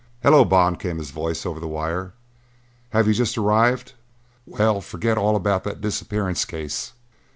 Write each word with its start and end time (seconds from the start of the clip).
"Hello, 0.23 0.43
Bond," 0.43 0.79
came 0.79 0.97
his 0.97 1.11
voice 1.11 1.45
over 1.45 1.59
the 1.59 1.67
wire, 1.67 2.15
"have 2.89 3.07
you 3.07 3.13
just 3.13 3.37
arrived? 3.37 3.93
Well, 4.47 4.81
forget 4.81 5.15
all 5.15 5.35
about 5.35 5.63
that 5.65 5.79
disappearance 5.81 6.43
case. 6.43 6.93